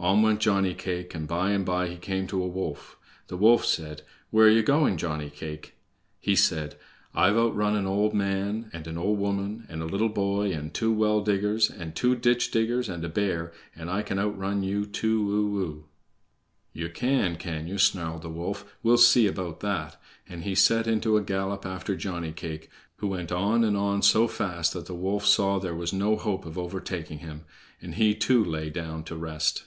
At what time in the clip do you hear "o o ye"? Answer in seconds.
15.32-16.88